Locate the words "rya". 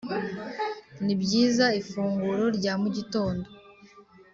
2.57-2.73